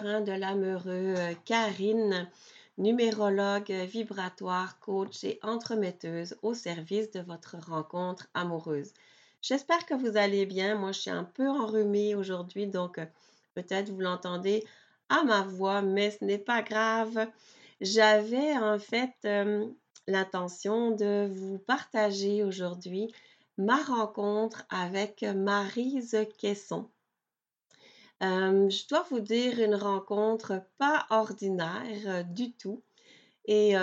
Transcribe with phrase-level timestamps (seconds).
[0.00, 1.14] de l'amoureux,
[1.44, 2.26] Karine,
[2.78, 8.94] numérologue vibratoire, coach et entremetteuse au service de votre rencontre amoureuse.
[9.42, 10.76] J'espère que vous allez bien.
[10.76, 13.00] Moi, je suis un peu enrhumée aujourd'hui, donc
[13.54, 14.64] peut-être vous l'entendez
[15.10, 17.26] à ma voix, mais ce n'est pas grave.
[17.82, 19.28] J'avais en fait
[20.06, 23.12] l'intention de vous partager aujourd'hui
[23.58, 26.88] ma rencontre avec Marise Caisson.
[28.22, 32.82] Je dois vous dire une rencontre pas ordinaire du tout.
[33.46, 33.74] Et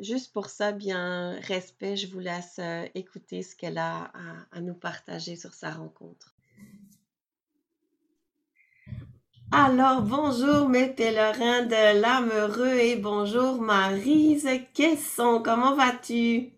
[0.00, 2.60] juste pour ça, bien respect, je vous laisse
[2.94, 4.10] écouter ce qu'elle a
[4.52, 6.34] à, nous partager sur sa rencontre.
[9.52, 16.52] Alors, bonjour mes pèlerins de l'âme heureux et bonjour Marise Caisson, comment vas-tu?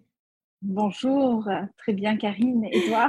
[0.60, 3.08] Bonjour, très bien Karine, et toi?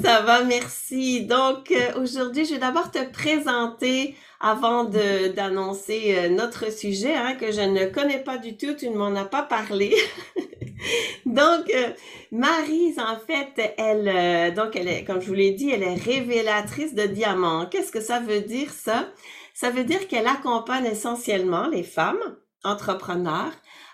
[0.00, 1.26] Ça va, merci.
[1.26, 7.60] Donc, aujourd'hui, je vais d'abord te présenter avant d'annoncer euh, notre sujet, hein, que je
[7.60, 9.94] ne connais pas du tout, tu ne m'en as pas parlé.
[11.26, 11.90] donc, euh,
[12.32, 15.94] Marise, en fait, elle, euh, donc elle est, comme je vous l'ai dit, elle est
[15.94, 17.66] révélatrice de diamants.
[17.66, 19.08] Qu'est-ce que ça veut dire ça?
[19.54, 23.52] Ça veut dire qu'elle accompagne essentiellement les femmes entrepreneurs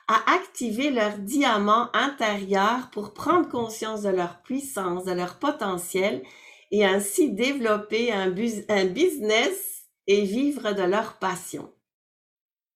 [0.08, 6.22] à activer leur diamant intérieur pour prendre conscience de leur puissance, de leur potentiel
[6.70, 11.72] et ainsi développer un, business et vivre de leur passion.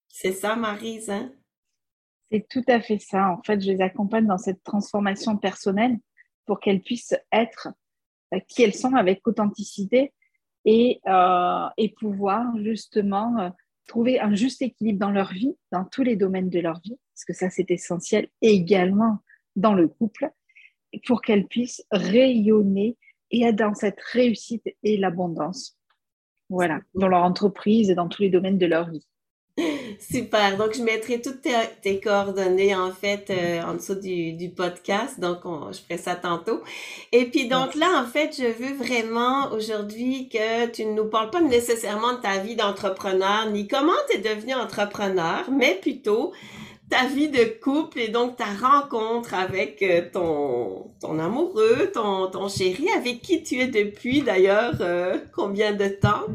[0.09, 1.09] C'est ça, Marise?
[1.11, 1.33] Hein?
[2.31, 3.31] C'est tout à fait ça.
[3.31, 5.99] En fait, je les accompagne dans cette transformation personnelle
[6.45, 7.69] pour qu'elles puissent être
[8.35, 10.13] euh, qui elles sont avec authenticité
[10.65, 13.51] et, euh, et pouvoir justement euh,
[13.87, 17.25] trouver un juste équilibre dans leur vie, dans tous les domaines de leur vie, parce
[17.27, 19.19] que ça c'est essentiel, également
[19.57, 20.31] dans le couple,
[21.07, 22.97] pour qu'elles puissent rayonner
[23.31, 25.79] et être dans cette réussite et l'abondance.
[26.48, 29.07] Voilà, dans leur entreprise et dans tous les domaines de leur vie.
[30.01, 30.57] Super.
[30.57, 31.42] Donc, je mettrai toutes
[31.83, 35.20] tes, coordonnées, en fait, euh, en dessous du, podcast.
[35.20, 36.63] Donc, je ferai ça tantôt.
[37.13, 41.31] Et puis, donc là, en fait, je veux vraiment aujourd'hui que tu ne nous parles
[41.31, 46.33] pas nécessairement de ta vie d'entrepreneur, ni comment tu es devenu entrepreneur, mais plutôt
[46.92, 52.51] ta vie de couple et donc ta rencontre avec euh, ton, ton amoureux, ton, ton
[52.51, 56.27] chéri, avec qui tu es depuis d'ailleurs euh, combien de temps?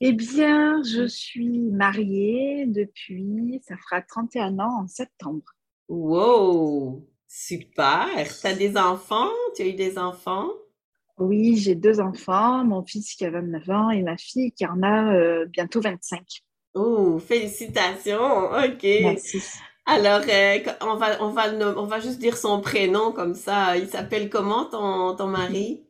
[0.00, 5.42] Eh bien, je suis mariée depuis, ça fera 31 ans en septembre.
[5.88, 7.04] Wow!
[7.26, 8.06] Super!
[8.40, 9.32] Tu as des enfants?
[9.56, 10.50] Tu as eu des enfants?
[11.18, 14.84] Oui, j'ai deux enfants, mon fils qui a 29 ans et ma fille qui en
[14.84, 16.44] a euh, bientôt 25.
[16.74, 18.50] Oh, félicitations.
[18.52, 18.86] OK.
[19.00, 19.42] Merci.
[19.86, 23.76] Alors, euh, on, va, on, va on va juste dire son prénom comme ça.
[23.76, 25.84] Il s'appelle comment ton, ton mari?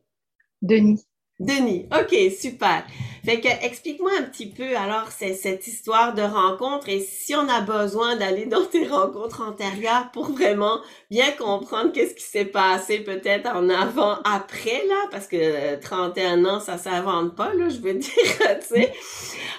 [0.63, 1.07] Denis.
[1.41, 2.87] Denis, ok, super.
[3.25, 7.49] Fait que explique-moi un petit peu alors c'est cette histoire de rencontre et si on
[7.49, 10.79] a besoin d'aller dans tes rencontres antérieures pour vraiment
[11.11, 16.61] bien comprendre qu'est-ce qui s'est passé peut-être en avant, après là, parce que 31 ans
[16.61, 18.13] ça s'invente pas là, je veux dire,
[18.61, 18.93] tu sais.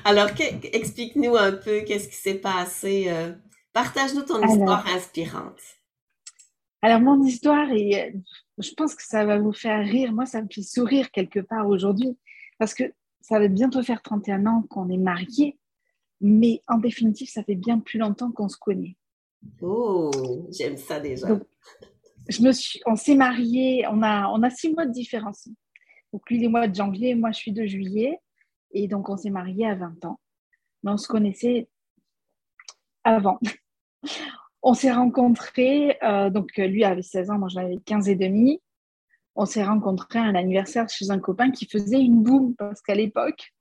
[0.06, 0.30] Alors
[0.72, 3.08] explique-nous un peu qu'est-ce qui s'est passé.
[3.10, 3.34] Euh,
[3.74, 5.60] partage-nous ton histoire inspirante.
[6.82, 8.14] Alors mon histoire est
[8.58, 10.14] je pense que ça va vous faire rire.
[10.14, 12.18] Moi, ça me fait sourire quelque part aujourd'hui
[12.58, 12.84] parce que
[13.22, 15.58] ça va bientôt faire 31 ans qu'on est mariés,
[16.22, 18.96] mais en définitive, ça fait bien plus longtemps qu'on se connaît.
[19.62, 20.12] Oh,
[20.52, 21.28] j'aime ça déjà.
[22.30, 25.50] je me suis, on s'est mariés, on a, on a six mois de différence.
[26.14, 28.20] Donc lui, il est mois de janvier, moi, je suis de juillet.
[28.72, 30.20] Et donc, on s'est mariés à 20 ans.
[30.84, 31.68] Mais on se connaissait
[33.04, 33.40] avant.
[34.68, 38.60] On s'est rencontrés, euh, donc lui avait 16 ans, moi j'en avais 15 et demi.
[39.36, 42.96] On s'est rencontrés à un anniversaire chez un copain qui faisait une boum, parce qu'à
[42.96, 43.54] l'époque,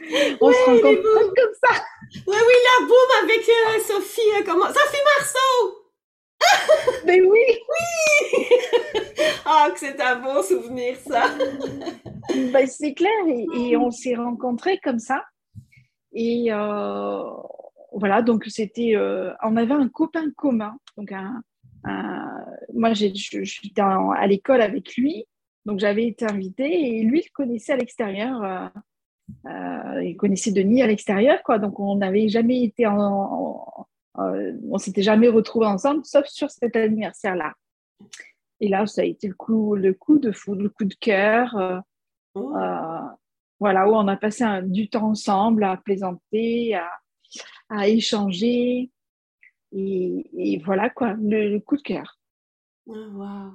[0.00, 1.84] on se rencontre comme ça.
[2.26, 5.78] Oui, oui, la boum avec euh, Sophie, euh, comment Sophie Marceau
[7.06, 7.38] Mais oui
[7.68, 8.46] Oui
[9.44, 11.30] Ah, que c'est un bon souvenir, ça
[12.52, 15.22] ben, C'est clair, et, on s'est rencontrés comme ça.
[16.12, 16.48] Et
[17.94, 20.76] voilà, donc c'était, euh, on avait un copain commun.
[20.96, 21.42] Donc un,
[22.74, 25.26] moi, j'étais à l'école avec lui,
[25.66, 28.42] donc j'avais été invitée et lui, il connaissait à l'extérieur.
[28.42, 28.68] Euh,
[29.46, 31.58] euh, il connaissait Denis à l'extérieur, quoi.
[31.58, 37.54] Donc on n'avait jamais été en, on s'était jamais retrouvés ensemble, sauf sur cet anniversaire-là.
[38.60, 41.82] Et là, ça a été le coup, le coup de le coup de cœur.
[42.34, 42.54] Oh.
[43.60, 46.88] voilà, où on a passé du temps ensemble à plaisanter, à,
[47.72, 48.90] à échanger.
[49.74, 52.18] Et, voilà quoi, le, coup de cœur.
[52.86, 53.52] Oh, wow.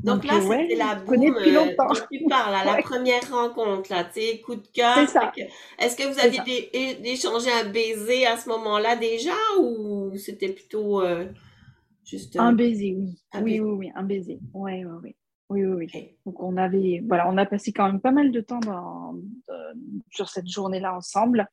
[0.00, 1.88] Donc, là, c'était la boum depuis euh, longtemps.
[1.88, 4.94] dont tu parles, à la première rencontre, là, tu sais, coup de cœur.
[4.96, 5.32] C'est ça.
[5.78, 11.26] Est-ce que vous aviez échangé un baiser à ce moment-là déjà ou c'était plutôt euh,
[12.04, 12.36] juste...
[12.36, 13.18] euh, Un baiser, oui.
[13.32, 13.60] Un oui, baiser?
[13.60, 14.38] oui, oui, un baiser.
[14.52, 15.16] Ouais, ouais, ouais.
[15.50, 15.90] Oui, oui, oui.
[15.92, 16.02] ok.
[16.26, 19.18] Donc on avait, voilà, on a passé quand même pas mal de temps dans,
[20.10, 21.48] sur cette journée-là ensemble.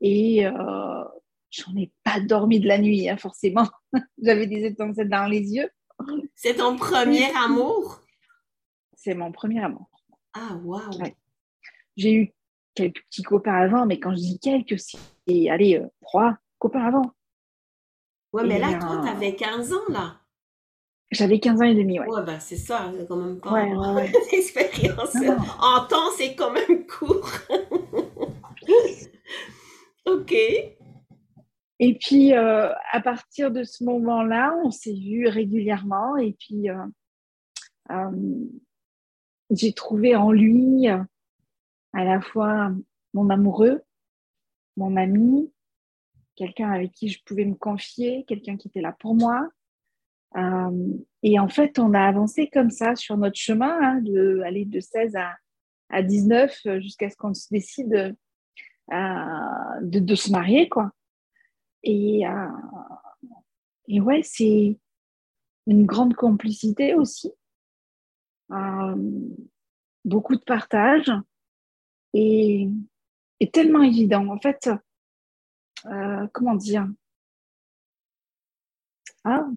[0.00, 1.04] Et euh,
[1.50, 3.68] j'en ai pas dormi de la nuit, hein, forcément.
[4.22, 5.70] J'avais des étincelles dans les yeux.
[6.34, 8.00] C'est ton premier amour?
[8.94, 9.88] C'est mon premier amour.
[10.34, 10.98] Ah, wow.
[11.00, 11.16] Ouais.
[11.96, 12.32] J'ai eu
[12.74, 17.12] quelques petits copains avant, mais quand je dis quelques, c'est, allez, euh, trois copains avant.
[18.32, 20.20] Ouais, mais Et, là, toi, euh, t'avais 15 ans, là.
[21.10, 22.06] J'avais 15 ans et demi, ouais.
[22.06, 24.12] Ouais, ben c'est ça, c'est quand même pas Ouais, ouais.
[25.60, 27.30] En temps, c'est quand même court.
[30.06, 30.32] Ok.
[31.78, 36.16] Et puis, euh, à partir de ce moment-là, on s'est vus régulièrement.
[36.16, 36.86] Et puis, euh,
[37.90, 38.10] euh,
[39.50, 42.72] j'ai trouvé en lui à la fois
[43.14, 43.82] mon amoureux,
[44.76, 45.52] mon ami,
[46.34, 49.48] quelqu'un avec qui je pouvais me confier, quelqu'un qui était là pour moi.
[51.22, 54.80] Et en fait, on a avancé comme ça sur notre chemin, hein, de, aller de
[54.80, 55.34] 16 à,
[55.88, 58.16] à 19 euh, jusqu'à ce qu'on se décide
[58.90, 60.92] de, de se marier, quoi.
[61.82, 62.48] Et, euh,
[63.88, 64.78] et ouais, c'est
[65.66, 67.32] une grande complicité aussi.
[68.50, 68.94] Euh,
[70.04, 71.12] beaucoup de partage
[72.14, 72.68] et,
[73.52, 74.26] tellement évident.
[74.28, 74.70] En fait,
[75.86, 76.88] euh, comment dire?
[79.24, 79.48] Ah.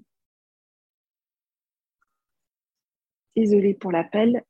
[3.36, 4.44] Désolée pour l'appel.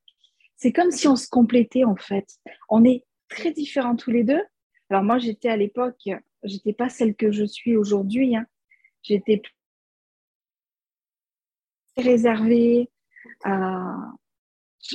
[0.56, 2.38] C'est comme si on se complétait en fait.
[2.68, 4.42] On est très différents tous les deux.
[4.90, 6.08] Alors moi, j'étais à l'époque,
[6.42, 8.36] j'étais pas celle que je suis aujourd'hui.
[8.36, 8.46] hein.
[9.02, 9.40] J'étais
[11.96, 12.90] réservée.
[13.46, 13.94] euh,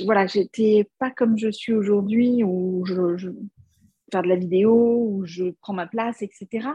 [0.04, 3.30] voilà, j'étais pas comme je suis aujourd'hui où je, je
[4.12, 6.68] faire de la vidéo, où je prends ma place, etc.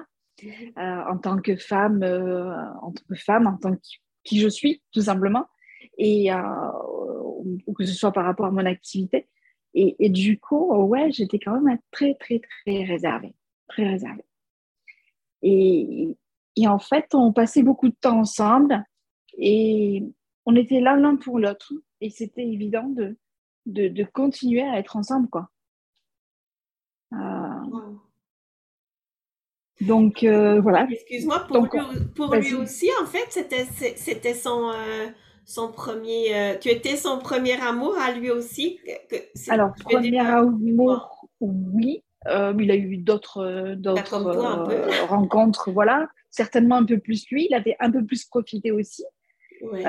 [0.44, 2.52] Euh, en tant que femme, euh,
[2.82, 3.82] en tant que femme, en tant que
[4.24, 5.48] qui je suis, tout simplement,
[5.98, 6.38] et euh,
[7.68, 9.28] ou que ce soit par rapport à mon activité.
[9.74, 13.34] Et, et du coup, ouais, j'étais quand même très, très, très réservée,
[13.68, 14.26] très réservée.
[15.42, 16.18] Et,
[16.56, 18.84] et en fait, on passait beaucoup de temps ensemble
[19.38, 20.04] et
[20.46, 21.74] on était là l'un pour l'autre.
[22.02, 23.18] Et c'était évident de,
[23.66, 25.50] de, de continuer à être ensemble, quoi.
[27.14, 27.18] Euh,
[27.72, 28.02] Wow.
[29.82, 30.88] donc, euh, voilà.
[30.90, 33.28] Excuse-moi, pour, Donc, lui, pour lui aussi, en fait,
[33.96, 35.08] c'était son, euh,
[35.46, 36.36] son premier...
[36.36, 38.80] euh, tu étais son premier amour à lui aussi?
[38.86, 42.04] que- que- c'est- Alors, premier amour, oui.
[42.28, 46.08] Euh, il a eu d'autres euh, d'autres euh, rencontres, voilà.
[46.30, 47.48] Certainement un peu plus lui.
[47.50, 49.04] Il avait un peu plus profité aussi.
[49.64, 49.84] Ouais.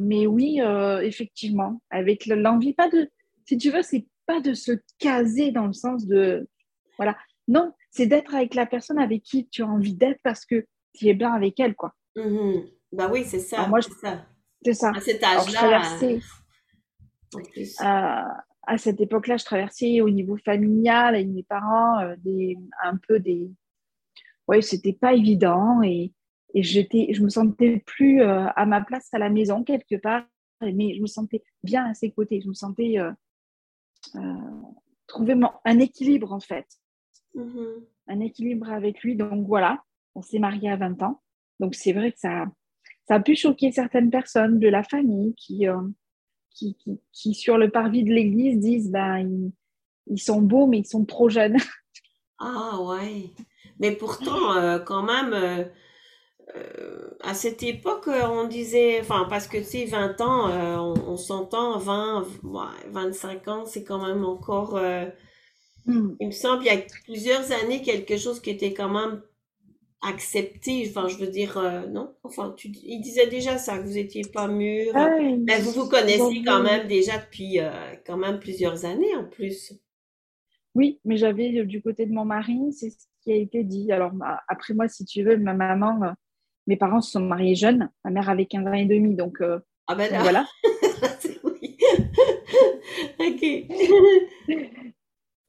[0.00, 0.60] Mais oui,
[1.02, 3.08] effectivement, avec le- l'envie, pas de,
[3.46, 6.48] si tu veux, c'est pas de se caser dans le sens de,
[6.96, 7.16] voilà.
[7.48, 11.06] Non, c'est d'être avec la personne avec qui tu as envie d'être parce que tu
[11.08, 11.94] es bien avec elle, quoi.
[12.16, 12.64] Mhm.
[12.92, 13.56] Ben oui, c'est ça.
[13.58, 14.24] Alors moi, c'est ça.
[14.64, 14.90] C'est ça.
[14.94, 15.98] À cet âge-là,
[17.80, 18.28] euh,
[18.68, 23.20] à cette époque-là, je traversais au niveau familial avec mes parents euh, des, un peu
[23.20, 23.50] des.
[24.48, 26.12] Ouais, c'était pas évident et,
[26.54, 30.24] et j'étais, je me sentais plus euh, à ma place à la maison quelque part,
[30.60, 32.40] mais je me sentais bien à ses côtés.
[32.40, 33.12] Je me sentais euh,
[35.06, 36.66] trouver mon- un équilibre en fait,
[37.34, 37.84] Mhm.
[38.08, 39.16] un équilibre avec lui.
[39.16, 39.82] Donc voilà,
[40.14, 41.20] on s'est mariés à 20 ans.
[41.60, 42.46] Donc c'est vrai que ça,
[43.08, 45.76] ça a pu choquer certaines personnes de la famille qui, euh,
[46.50, 49.52] qui, qui, qui, sur le parvis de l'église disent ben, ils,
[50.08, 51.56] ils sont beaux mais ils sont trop jeunes.
[52.38, 53.30] Ah ouais.
[53.80, 55.64] Mais pourtant, euh, quand même, euh,
[57.22, 61.78] à cette époque, on disait, enfin, parce que tu sais, 20 ans, on, on s'entend,
[61.78, 64.78] 20, ouais, 25 ans, c'est quand même encore,
[65.86, 66.16] Hmm.
[66.18, 69.22] il me semble, il y a plusieurs années, quelque chose qui était quand même
[70.06, 70.86] accepté.
[70.88, 72.14] Enfin, je veux dire, euh, non?
[72.22, 74.94] Enfin, tu, il disait déjà ça, que vous étiez pas mûr.
[74.94, 77.70] Ouais, Mais vous vous connaissiez bon, quand même déjà depuis euh,
[78.06, 79.72] quand même plusieurs années en plus.
[80.74, 83.90] Oui, mais j'avais euh, du côté de mon mari, c'est ce qui a été dit.
[83.92, 86.12] Alors, ma- après moi, si tu veux, ma maman, euh,
[86.66, 87.90] mes parents se sont mariés jeunes.
[88.04, 89.38] Ma mère avait 15 ans et demi, donc
[89.86, 90.46] Ah ben là, voilà.
[91.44, 91.76] oui.
[93.18, 93.42] Ok.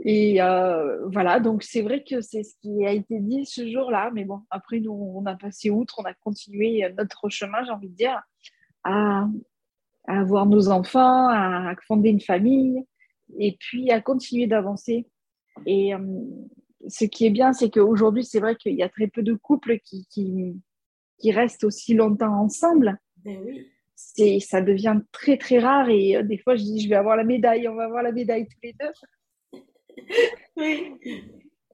[0.10, 4.10] Et euh, voilà, donc c'est vrai que c'est ce qui a été dit ce jour-là.
[4.14, 7.72] Mais bon, après, nous, on a passé outre, on a continué euh, notre chemin, j'ai
[7.72, 8.22] envie de dire,
[8.86, 9.28] à,
[10.08, 12.86] à avoir nos enfants, à fonder une famille,
[13.38, 15.10] et puis à continuer d'avancer.
[15.66, 16.00] Et euh,
[16.88, 19.78] ce qui est bien, c'est qu'aujourd'hui, c'est vrai qu'il y a très peu de couples
[19.80, 20.56] qui, qui,
[21.18, 22.98] qui restent aussi longtemps ensemble.
[23.26, 24.40] Ben oui.
[24.40, 27.68] ça devient très très rare et des fois je dis je vais avoir la médaille,
[27.68, 28.92] on va avoir la médaille tous les deux.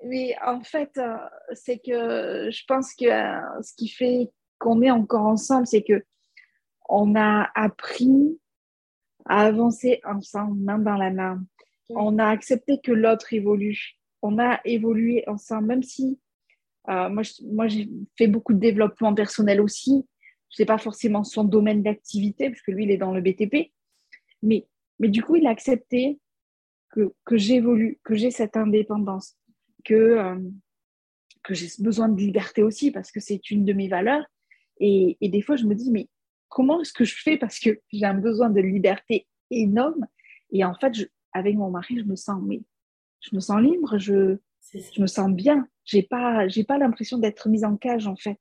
[0.05, 0.99] Mais en fait,
[1.53, 6.03] c'est que je pense que ce qui fait qu'on est encore ensemble, c'est que
[6.89, 8.39] on a appris
[9.25, 11.43] à avancer ensemble, main dans la main.
[11.89, 13.97] On a accepté que l'autre évolue.
[14.21, 16.19] On a évolué ensemble, même si
[16.89, 20.05] euh, moi, moi j'ai fait beaucoup de développement personnel aussi.
[20.49, 23.71] Ce n'est pas forcément son domaine d'activité, parce que lui, il est dans le BTP.
[24.41, 24.67] Mais,
[24.99, 26.19] mais du coup, il a accepté
[26.93, 29.35] que, que j'évolue, que j'ai cette indépendance,
[29.83, 30.39] que, euh,
[31.43, 34.25] que j'ai besoin de liberté aussi, parce que c'est une de mes valeurs.
[34.79, 36.07] Et, et des fois, je me dis, mais
[36.49, 40.05] comment est-ce que je fais parce que j'ai un besoin de liberté énorme?
[40.51, 40.93] Et en fait,
[41.33, 42.61] avec mon mari, je me sens, mais
[43.21, 44.37] je me sens libre, je,
[44.71, 45.67] je me sens bien.
[45.85, 48.39] J'ai pas, j'ai pas l'impression d'être mise en cage en fait,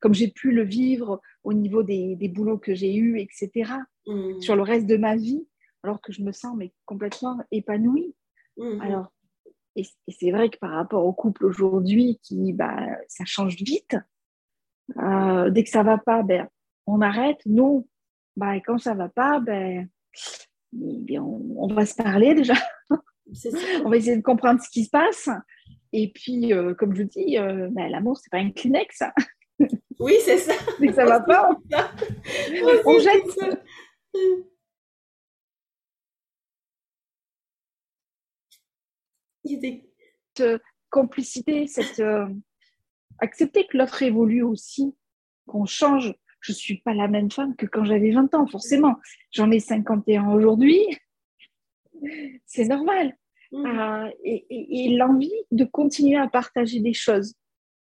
[0.00, 3.70] comme j'ai pu le vivre au niveau des, des boulots que j'ai eus, etc.
[4.06, 4.40] Mmh.
[4.40, 5.46] Sur le reste de ma vie,
[5.82, 8.14] alors que je me sens mais complètement épanouie.
[8.56, 8.80] Mmh.
[8.80, 9.12] Alors,
[9.76, 13.96] et, c'est vrai que par rapport au couple aujourd'hui, qui, bah, ça change vite.
[14.98, 16.48] Euh, dès que ça va pas, ben,
[16.86, 17.40] on arrête.
[17.46, 17.86] Non.
[18.36, 19.88] Bah, quand ça va pas, ben,
[20.74, 22.54] eh on, va se parler déjà.
[23.84, 25.28] on va essayer de comprendre ce qui se passe.
[25.92, 29.02] Et puis, euh, comme je dis, euh, ben, l'amour, c'est pas un Kleenex.
[30.00, 30.54] oui, c'est ça.
[30.80, 31.50] Mais ça va pas.
[32.84, 33.60] on, jette.
[39.60, 42.26] Cette complicité, cette euh,
[43.18, 44.94] accepter que l'autre évolue aussi,
[45.46, 48.96] qu'on change je ne suis pas la même femme que quand j'avais 20 ans, forcément.
[49.30, 50.84] J'en ai 51 aujourd'hui.
[52.46, 53.16] C'est normal.
[53.52, 53.66] Mmh.
[53.66, 57.34] Euh, et, l'envie de continuer à partager des choses,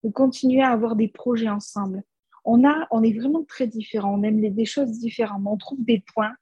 [0.03, 2.03] de continuer à avoir des projets ensemble.
[2.45, 5.83] On, a, on est vraiment très différents, on aime les, des choses différentes, on trouve
[5.83, 6.33] des points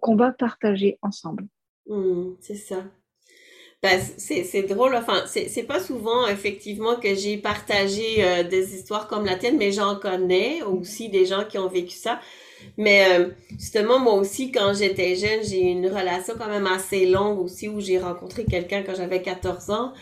[0.00, 1.48] qu'on va partager ensemble.
[1.86, 2.84] Mmh, c'est ça.
[3.82, 9.24] Ben, c'est drôle, enfin, c'est pas souvent effectivement que j'ai partagé euh, des histoires comme
[9.24, 12.20] la tienne, mais j'en connais aussi des gens qui ont vécu ça.
[12.76, 17.06] Mais euh, justement, moi aussi, quand j'étais jeune, j'ai eu une relation quand même assez
[17.06, 19.92] longue aussi où j'ai rencontré quelqu'un quand j'avais 14 ans.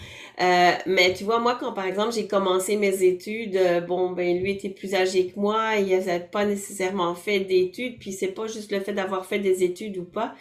[0.43, 3.59] Euh, mais tu vois, moi, quand par exemple j'ai commencé mes études,
[3.89, 8.13] bon, ben lui était plus âgé que moi, il n'avait pas nécessairement fait d'études, puis
[8.13, 10.35] c'est pas juste le fait d'avoir fait des études ou pas,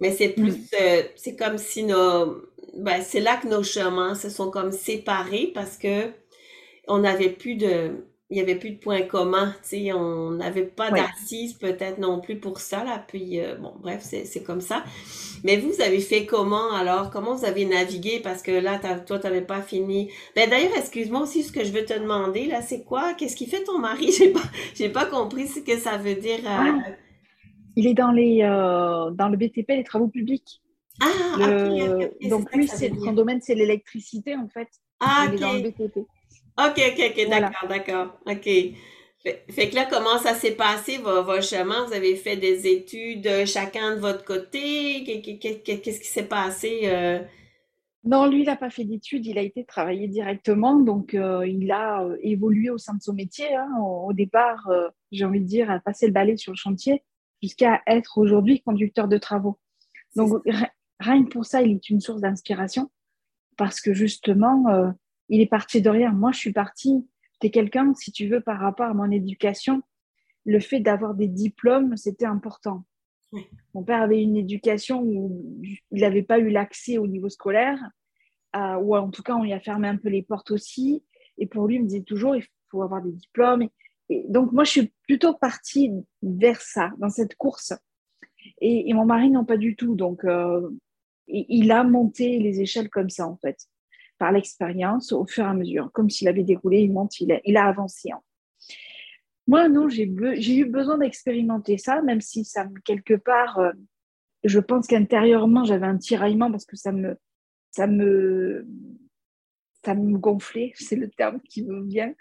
[0.00, 1.06] mais c'est plus, mm.
[1.16, 2.42] c'est comme si nos
[2.76, 6.10] ben, c'est là que nos chemins se sont comme séparés parce que
[6.88, 10.64] on n'avait plus de il y avait plus de points communs, tu sais, on n'avait
[10.64, 14.82] pas d'assises peut-être non plus pour ça là, puis euh, bon bref, c'est comme ça.
[15.44, 17.10] Mais vous, vous avez fait comment alors?
[17.10, 18.20] Comment vous avez navigué?
[18.24, 20.10] Parce que là toi tu n'avais pas fini.
[20.34, 23.12] Ben d'ailleurs, excuse-moi aussi ce que je veux te demander là, c'est quoi?
[23.14, 24.10] Qu'est-ce qui fait ton mari?
[24.18, 24.40] J'ai pas
[24.74, 26.40] j'ai pas compris ce que ça veut dire.
[26.40, 26.78] Euh, ah,
[27.76, 30.62] il est dans les euh, dans le BTP les travaux publics.
[31.00, 31.36] Ah,
[32.28, 34.68] donc lui, son domaine, c'est l'électricité en fait.
[35.00, 35.72] Ah, ok.
[36.56, 38.20] Ok, ok, ok, d'accord, d'accord.
[38.26, 38.48] Ok.
[39.48, 41.86] Fait, que là, comment ça s'est passé, votre chemin?
[41.86, 45.02] Vous avez fait des études euh, chacun de votre côté?
[45.02, 46.82] Qu'est-ce qui s'est passé?
[46.84, 47.20] Euh?
[48.04, 51.72] Non, lui, il n'a pas fait d'études, il a été travailler directement, donc euh, il
[51.72, 53.54] a évolué au sein de son métier.
[53.54, 53.70] Hein.
[53.80, 54.70] Au, départ,
[55.10, 57.02] j'ai envie de dire, à passer le balai sur le chantier,
[57.42, 59.58] jusqu'à être aujourd'hui conducteur de travaux.
[60.16, 60.42] Donc,
[61.00, 62.90] rien que pour ça, il est une source d'inspiration
[63.56, 64.90] parce que justement, euh,
[65.28, 66.12] il est parti de rien.
[66.12, 69.82] Moi, je suis partie, j'étais quelqu'un, si tu veux, par rapport à mon éducation,
[70.44, 72.84] le fait d'avoir des diplômes, c'était important.
[73.74, 75.42] Mon père avait une éducation où
[75.90, 77.80] il n'avait pas eu l'accès au niveau scolaire,
[78.54, 81.02] euh, ou en tout cas, on lui a fermé un peu les portes aussi.
[81.38, 83.68] Et pour lui, il me disait toujours, il faut avoir des diplômes.
[84.08, 85.90] Et donc, moi, je suis plutôt partie
[86.22, 87.72] vers ça, dans cette course.
[88.66, 89.94] Et, mon mari, non, pas du tout.
[89.94, 90.70] Donc, euh,
[91.28, 93.58] il a monté les échelles comme ça, en fait,
[94.18, 95.92] par l'expérience, au fur et à mesure.
[95.92, 98.10] Comme s'il avait déroulé, il monte, il a, avancé.
[98.10, 98.20] Hein.
[99.46, 103.72] Moi, non, j'ai eu besoin d'expérimenter ça, même si ça quelque part, euh,
[104.44, 107.18] je pense qu'intérieurement, j'avais un tiraillement parce que ça me,
[107.70, 108.66] ça me,
[109.84, 112.14] ça me gonflait, c'est le terme qui me vient,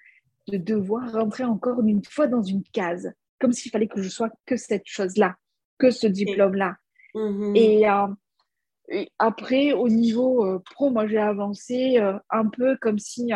[0.49, 4.29] de devoir rentrer encore une fois dans une case, comme s'il fallait que je sois
[4.45, 5.37] que cette chose-là,
[5.83, 6.77] que ce diplôme-là.
[7.55, 8.07] Et, euh,
[8.89, 13.31] et après, au niveau euh, pro, moi, j'ai avancé euh, un peu comme si,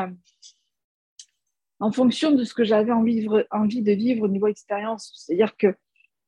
[1.80, 5.76] en fonction de ce que j'avais envie, envie, de vivre au niveau expérience, c'est-à-dire que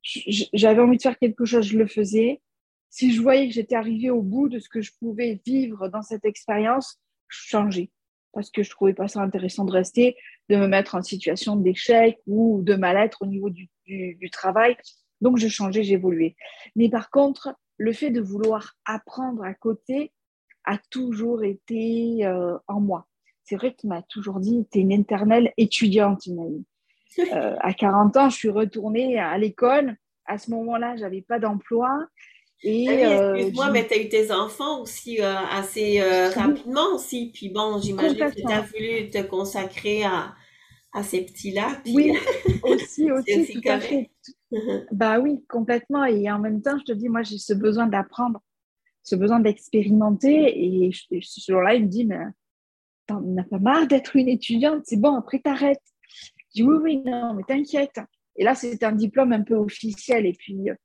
[0.04, 2.42] j'avais envie de faire quelque chose, je le faisais.
[2.90, 6.02] Si je voyais que j'étais arrivée au bout de ce que je pouvais vivre dans
[6.02, 7.90] cette expérience, je changeais
[8.32, 10.16] parce que je trouvais pas ça intéressant de rester,
[10.50, 14.78] de me mettre en situation d'échec ou de mal-être au niveau du, du, du travail.
[15.22, 16.36] Donc, je changeais, j'évoluais.
[16.76, 20.12] Mais par contre, le fait de vouloir apprendre à côté
[20.66, 23.08] a toujours été euh, en moi.
[23.44, 26.64] C'est vrai qu'il m'a toujours dit, tu es une éternelle étudiante, il
[27.34, 29.96] euh, à 40 ans, je suis retournée à l'école.
[30.26, 32.06] À ce moment-là, je n'avais pas d'emploi.
[32.62, 36.02] Et, ah excuse-moi, mais tu as eu tes enfants aussi assez
[36.36, 37.32] rapidement aussi.
[37.34, 40.36] Puis bon, j'imagine que tu as voulu te consacrer à,
[40.94, 41.82] à ces petits-là.
[41.88, 42.14] Oui,
[43.12, 44.12] aussi, aussi, tout à fait.
[44.92, 46.06] bah oui, complètement.
[46.06, 48.42] Et en même temps, je te dis, moi, j'ai ce besoin d'apprendre,
[49.04, 50.86] ce besoin d'expérimenter.
[50.86, 52.20] Et, ce jour-là, il me dit, mais
[53.08, 55.82] t'en as pas marre d'être une étudiante, c'est bon, après t'arrêtes.
[56.10, 58.00] Je dis, oui, oui, non, mais t'inquiète.
[58.36, 60.26] Et là, c'était un diplôme un peu officiel.
[60.26, 60.76] Et puis, euh,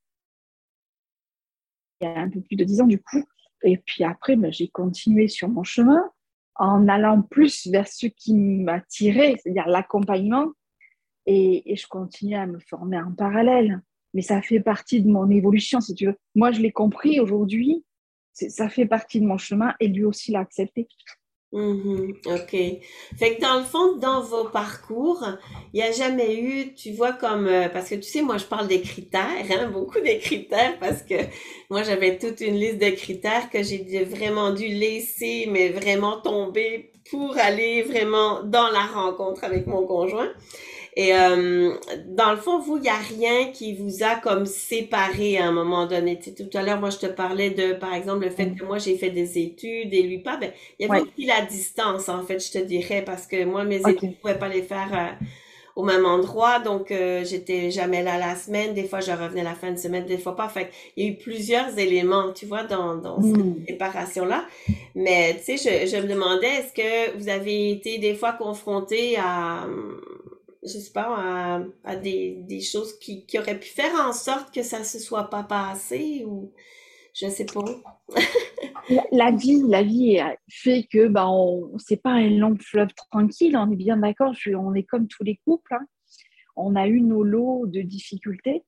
[2.00, 3.24] il y a un peu plus de dix ans, du coup.
[3.62, 6.02] Et puis après, ben, j'ai continué sur mon chemin
[6.56, 10.52] en allant plus vers ce qui m'attirait, c'est-à-dire l'accompagnement.
[11.26, 13.82] Et, je continue à me former en parallèle.
[14.12, 16.16] Mais ça fait partie de mon évolution, si tu veux.
[16.34, 17.84] Moi, je l'ai compris aujourd'hui.
[18.32, 20.88] Ça fait partie de mon chemin et lui aussi l'a accepté.
[21.54, 22.50] Mhm, OK.
[23.16, 25.24] Fait que dans le fond, dans vos parcours,
[25.72, 28.44] il n'y a jamais eu, tu vois, comme, euh, parce que tu sais, moi, je
[28.44, 31.14] parle des critères, hein, beaucoup des critères, parce que
[31.70, 36.90] moi, j'avais toute une liste de critères que j'ai vraiment dû laisser, mais vraiment tomber
[37.08, 40.32] pour aller vraiment dans la rencontre avec mon conjoint.
[40.96, 41.72] Et euh,
[42.06, 45.52] dans le fond, vous, il n'y a rien qui vous a comme séparé à un
[45.52, 46.20] moment donné.
[46.20, 48.56] Tu tout à l'heure, moi, je te parlais de, par exemple, le fait mm.
[48.56, 50.36] que moi, j'ai fait des études et lui pas.
[50.36, 53.64] Ben, il y avait aussi la distance, en fait, je te dirais, parce que moi,
[53.64, 55.24] mes études, je ne pouvais pas les faire euh,
[55.74, 56.60] au même endroit.
[56.60, 58.72] Donc, euh, j'étais jamais là la semaine.
[58.72, 60.48] Des fois, je revenais la fin de semaine, des fois pas.
[60.48, 63.64] Fait il y a eu plusieurs éléments, tu vois, dans, dans cette mm.
[63.66, 64.44] séparation-là.
[64.94, 69.16] Mais, tu sais, je, je me demandais, est-ce que vous avez été des fois confronté
[69.16, 69.66] à
[70.64, 74.62] je sais pas, à, des, des, choses qui, qui, auraient pu faire en sorte que
[74.62, 76.52] ça se soit pas passé ou
[77.12, 77.62] je sais pas.
[79.12, 83.70] la, vie, la vie fait que ben on c'est pas un long fleuve tranquille, on
[83.70, 85.74] est bien d'accord, on est comme tous les couples.
[85.74, 85.86] Hein.
[86.56, 88.64] On a eu nos lots de difficultés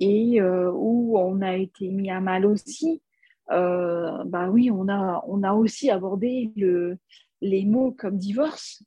[0.00, 3.02] et euh, où on a été mis à mal aussi.
[3.50, 6.96] Euh, bah oui, on a, on a aussi abordé le,
[7.40, 8.82] les mots comme divorce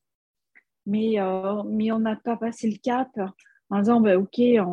[0.88, 3.10] mais, euh, mais on n'a pas passé le cap
[3.69, 4.63] en disant bah, ok euh,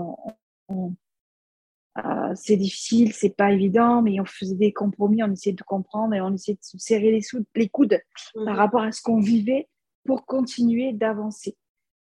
[2.35, 6.20] c'est difficile c'est pas évident mais on faisait des compromis on essayait de comprendre et
[6.20, 7.20] on essayait de se serrer les,
[7.57, 8.00] les coudes
[8.35, 8.59] par mhm.
[8.59, 9.68] rapport à ce qu'on vivait
[10.05, 11.57] pour continuer d'avancer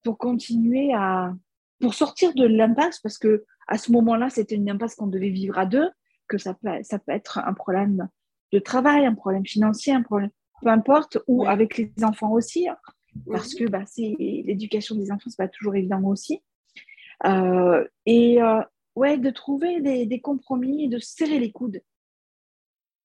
[0.02, 1.34] pour continuer à
[1.80, 5.58] pour sortir de l'impasse parce que à ce moment-là c'était une impasse qu'on devait vivre
[5.58, 5.90] à deux
[6.28, 8.08] que ça peut, ça peut être un problème
[8.52, 10.30] de travail un problème financier un problème
[10.62, 12.68] peu importe ou avec les enfants aussi
[13.30, 16.40] parce que bah, l'éducation des enfants, c'est pas toujours évident aussi.
[17.24, 18.60] Euh, et euh,
[18.94, 21.82] ouais, de trouver des, compromis et de serrer les coudes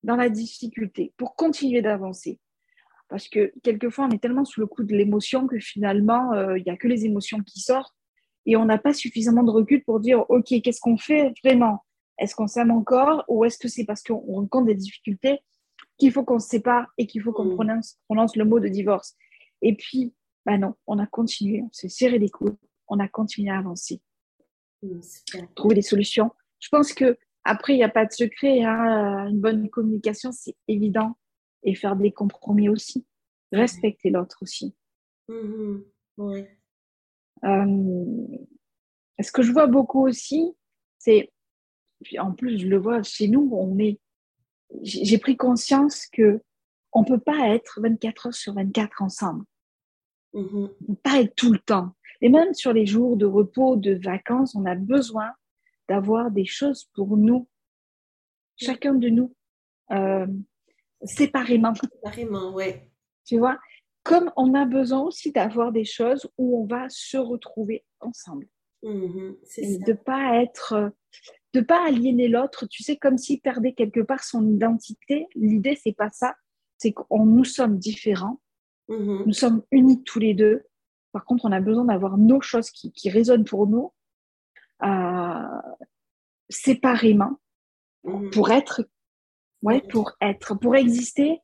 [0.04, 2.40] dans la difficulté pour continuer d'avancer.
[3.08, 6.64] Parce que quelquefois, on est tellement sous le coup de l'émotion que finalement, euh, il
[6.64, 7.94] n'y a que les émotions qui sortent
[8.46, 11.84] et on n'a pas suffisamment de recul pour dire, OK, qu'est-ce qu'on fait vraiment?
[12.18, 15.40] Est-ce qu'on s'aime encore ou est-ce que c'est parce qu'on rencontre des difficultés
[15.98, 19.16] qu'il faut qu'on se sépare et qu'il faut qu'on prononce, prononce le mot de divorce?
[19.62, 20.14] Et puis,
[20.46, 24.02] bah non, on a continué, on s'est serré les coudes, on a continué à avancer.
[24.82, 25.00] Mmh,
[25.56, 26.32] Trouver des solutions.
[26.60, 28.64] Je pense que après, il n'y a pas de secret.
[28.64, 29.28] Hein.
[29.30, 31.18] Une bonne communication, c'est évident.
[31.64, 33.06] Et faire des compromis aussi.
[33.52, 34.76] Respecter l'autre aussi.
[35.28, 35.82] Mmh
[39.20, 40.56] ce que je vois beaucoup aussi,
[40.98, 41.32] c'est,
[42.18, 44.00] en plus, je le vois chez nous, on est,
[44.82, 46.42] j'ai pris conscience que
[46.94, 49.46] on peut pas être 24 heures sur 24 ensemble.
[50.34, 50.68] Mmh
[51.04, 51.94] pas être tout le temps.
[52.22, 55.32] Et même sur les jours de repos, de vacances, on a besoin
[55.90, 57.48] d'avoir des choses pour nous,
[58.56, 59.36] chacun de nous,
[59.92, 60.28] euh,
[61.04, 61.74] séparément.
[61.76, 62.76] Séparément, oui.
[63.26, 63.58] Tu vois,
[64.04, 68.48] comme on a besoin aussi d'avoir des choses où on va se retrouver ensemble.
[68.84, 69.34] Mmh
[69.86, 70.92] de pas être,
[71.54, 72.66] de pas aliéner l'autre.
[72.68, 75.28] Tu sais, comme s'il perdait quelque part son identité.
[75.36, 76.36] L'idée, c'est pas ça.
[76.78, 78.40] C'est qu'on nous sommes différents
[78.90, 79.24] Mm-hmm.
[79.26, 80.64] Nous sommes unis tous les deux.
[81.12, 83.94] Par contre, on a besoin d'avoir nos choses qui, résonnent pour nous
[84.84, 85.62] euh,
[86.50, 87.40] séparément
[88.06, 88.32] mm-hmm.
[88.32, 88.88] pour être,
[89.62, 91.40] ouais, pour être, pour exister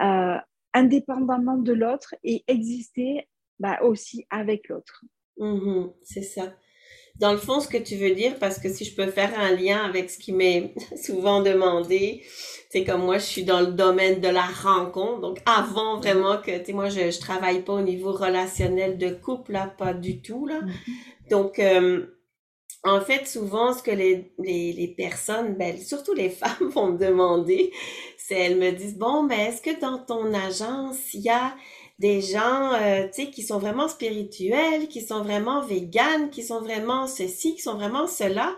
[0.00, 0.36] euh,
[0.72, 5.04] indépendamment de l'autre et exister bah, aussi avec l'autre.
[5.38, 5.92] Mm-hmm.
[6.02, 6.54] C'est ça
[7.20, 9.52] dans le fond, ce que tu veux dire, parce que si je peux faire un
[9.52, 12.22] lien avec ce qui m'est souvent demandé,
[12.70, 15.20] c'est comme moi, je suis dans le domaine de la rencontre.
[15.20, 19.10] Donc, avant vraiment que, tu sais, moi, je, je travaille pas au niveau relationnel de
[19.10, 20.60] couple, là, pas du tout, là.
[20.60, 21.30] Mm-hmm.
[21.30, 22.06] Donc, euh,
[22.82, 27.72] en fait, souvent, ce que les, les, personnes, ben, surtout les femmes, vont me demander,
[28.18, 31.54] c'est elles me disent, bon, mais ben, est-ce que dans ton agence, il y a
[31.98, 36.60] des gens, euh, tu sais, qui sont vraiment spirituels, qui sont vraiment véganes, qui sont
[36.60, 38.56] vraiment ceci, qui sont vraiment cela?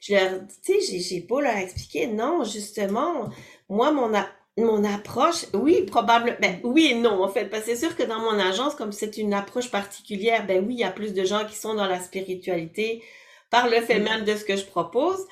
[0.00, 3.28] Je leur, tu sais, j'ai pas leur expliquer, non, justement,
[3.68, 4.12] moi, mon,
[4.58, 8.04] mon approche, oui, probablement, ben oui et non, en fait, parce que c'est sûr que
[8.04, 11.24] dans mon agence, comme c'est une approche particulière, ben oui, il y a plus de
[11.24, 13.02] gens qui sont dans la spiritualité,
[13.50, 15.26] par le fait même de ce que je propose.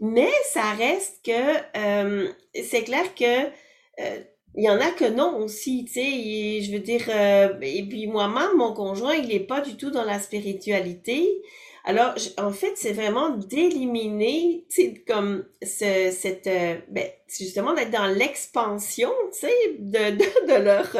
[0.00, 1.32] Mais ça reste que
[1.76, 3.46] euh, c'est clair que
[4.00, 4.20] euh,
[4.58, 6.60] il y en a que non aussi, tu sais.
[6.62, 10.02] Je veux dire, euh, et puis moi-même, mon conjoint, il n'est pas du tout dans
[10.04, 11.42] la spiritualité.
[11.84, 16.50] Alors, en fait, c'est vraiment d'éliminer, tu sais, comme ce, cette,
[16.90, 20.96] ben, justement d'être dans l'expansion, tu sais, de, de, de, leur,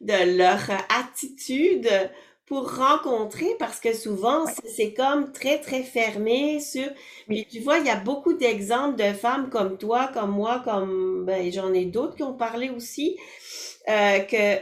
[0.00, 1.88] de leur attitude
[2.50, 6.88] pour rencontrer parce que souvent c'est comme très très fermé sur
[7.28, 11.24] mais tu vois il y a beaucoup d'exemples de femmes comme toi comme moi comme
[11.24, 13.16] ben, j'en ai d'autres qui ont parlé aussi
[13.88, 14.56] euh, que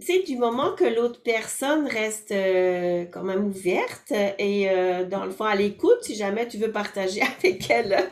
[0.00, 5.24] tu sais du moment que l'autre personne reste euh, quand même ouverte et euh, dans
[5.24, 8.10] le fond à l'écoute si jamais tu veux partager avec elle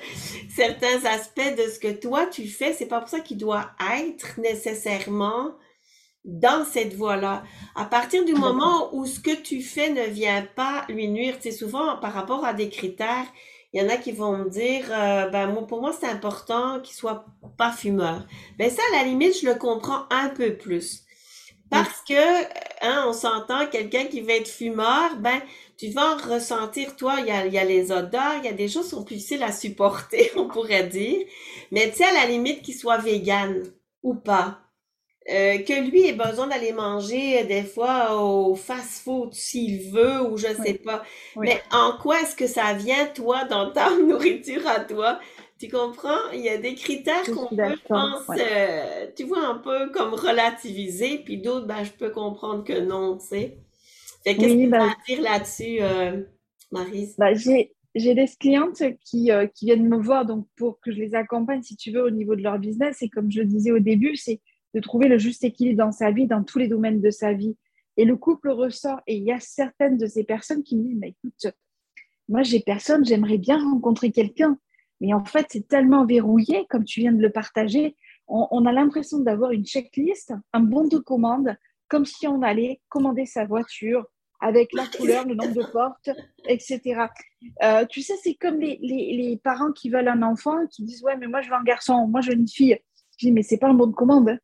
[0.54, 4.38] certains aspects de ce que toi tu fais c'est pas pour ça qu'il doit être
[4.38, 5.54] nécessairement
[6.24, 7.42] dans cette voie-là.
[7.74, 11.52] À partir du moment où ce que tu fais ne vient pas lui nuire, c'est
[11.52, 13.26] souvent par rapport à des critères,
[13.72, 16.80] il y en a qui vont me dire, euh, ben moi, pour moi c'est important
[16.80, 17.26] qu'il soit
[17.56, 18.26] pas fumeur.
[18.58, 21.04] Ben ça, à la limite, je le comprends un peu plus.
[21.70, 22.44] Parce que,
[22.82, 25.40] hein, on s'entend, quelqu'un qui va être fumeur, ben,
[25.76, 28.52] tu vas ressentir, toi, il y a, il y a les odeurs, il y a
[28.52, 31.26] des choses qui sont plus difficiles à supporter, on pourrait dire.
[31.70, 33.62] Mais tu sais, à la limite, qu'il soit vegan
[34.02, 34.60] ou pas.
[35.30, 40.38] Euh, que lui ait besoin d'aller manger euh, des fois au fast-food s'il veut ou
[40.38, 41.02] je sais pas.
[41.36, 45.20] Mais en quoi est-ce que ça vient, toi, dans ta nourriture à toi?
[45.58, 46.30] Tu comprends?
[46.32, 50.14] Il y a des critères qu'on peut, je pense, euh, tu vois, un peu comme
[50.14, 53.58] relativiser, puis d'autres, ben, je peux comprendre que non, tu sais.
[54.24, 55.80] qu'est-ce que tu ben dire là-dessus,
[56.70, 57.16] Marise?
[57.18, 61.14] Ben, j'ai, j'ai des clientes qui, qui viennent me voir donc pour que je les
[61.14, 63.02] accompagne, si tu veux, au niveau de leur business.
[63.02, 64.40] Et comme je le disais au début, c'est
[64.74, 67.56] de trouver le juste équilibre dans sa vie, dans tous les domaines de sa vie.
[67.96, 69.00] Et le couple ressort.
[69.06, 71.54] Et il y a certaines de ces personnes qui me disent, écoute,
[72.28, 74.58] moi j'ai personne, j'aimerais bien rencontrer quelqu'un.
[75.00, 77.96] Mais en fait, c'est tellement verrouillé, comme tu viens de le partager.
[78.26, 81.56] On, a l'impression d'avoir une checklist, un bon de commande,
[81.88, 84.04] comme si on allait commander sa voiture
[84.40, 86.10] avec la couleur, le nombre de portes,
[86.46, 87.06] etc.
[87.62, 91.02] Euh, tu sais, c'est comme les, les, les, parents qui veulent un enfant, qui disent
[91.02, 92.78] Ouais, mais moi je veux un garçon, moi je veux une fille.
[93.16, 94.38] Je dis Mais c'est pas un bon de commande.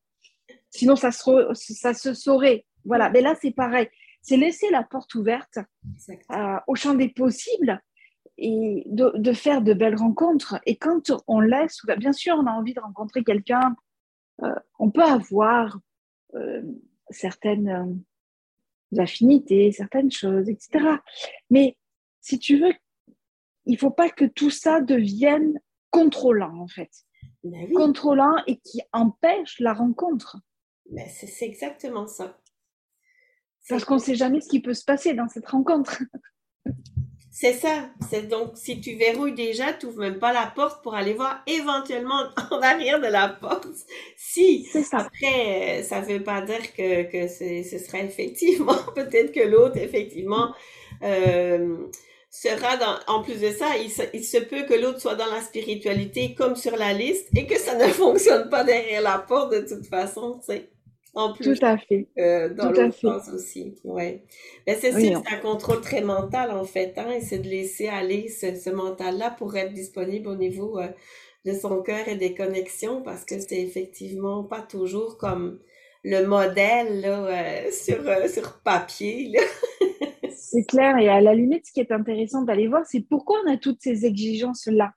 [0.74, 2.66] Sinon, ça se, ça se saurait.
[2.84, 3.08] Voilà.
[3.10, 3.88] Mais là, c'est pareil.
[4.22, 5.58] C'est laisser la porte ouverte
[6.32, 7.80] euh, au champ des possibles
[8.38, 10.58] et de, faire de belles rencontres.
[10.66, 13.76] Et quand on laisse, bien sûr, on a envie de rencontrer quelqu'un,
[14.42, 15.78] euh, on peut avoir
[16.34, 16.62] euh,
[17.10, 18.02] certaines
[18.98, 20.96] affinités, certaines choses, etc.
[21.50, 21.76] Mais
[22.20, 22.72] si tu veux,
[23.66, 25.60] il ne faut pas que tout ça devienne
[25.90, 26.90] contrôlant, en fait.
[27.44, 30.38] Ben contrôlant et qui empêche la rencontre.
[30.90, 32.38] Mais c'est exactement ça.
[33.68, 36.02] Parce qu'on ne sait jamais ce qui peut se passer dans cette rencontre.
[37.36, 37.90] C'est ça.
[38.08, 41.42] C'est donc si tu verrouilles déjà, tu n'ouvres même pas la porte pour aller voir
[41.48, 43.66] éventuellement en arrière de la porte.
[44.16, 44.64] Si.
[44.66, 44.98] Ça.
[44.98, 50.54] Après, ça ne veut pas dire que, que ce serait effectivement, peut-être que l'autre, effectivement,
[51.02, 51.88] euh,
[52.30, 55.26] sera dans, en plus de ça, il se, il se peut que l'autre soit dans
[55.26, 59.52] la spiritualité comme sur la liste et que ça ne fonctionne pas derrière la porte
[59.52, 60.70] de toute façon, tu sais
[61.14, 61.58] en plus.
[61.58, 62.08] Tout à fait.
[62.18, 63.74] Euh, dans l'autre sens aussi.
[63.84, 64.24] Ouais.
[64.66, 67.48] Mais c'est sûr que c'est un contrôle très mental, en fait, hein, et c'est de
[67.48, 70.88] laisser aller ce, ce mental-là pour être disponible au niveau euh,
[71.44, 75.60] de son cœur et des connexions, parce que c'est effectivement pas toujours comme
[76.02, 79.32] le modèle là, euh, sur, sur papier.
[80.34, 83.52] c'est clair, et à la limite, ce qui est intéressant d'aller voir, c'est pourquoi on
[83.52, 84.92] a toutes ces exigences-là,